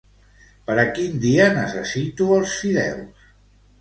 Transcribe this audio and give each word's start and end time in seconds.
Per 0.69 0.77
a 0.83 0.85
quin 0.95 1.21
dia 1.27 1.47
necessito 1.57 2.31
els 2.39 2.57
fideus? 2.63 3.29